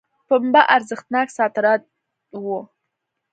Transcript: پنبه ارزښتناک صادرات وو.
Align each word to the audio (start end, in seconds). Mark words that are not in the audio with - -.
پنبه 0.27 0.61
ارزښتناک 0.75 1.27
صادرات 1.37 1.81
وو. 2.43 2.59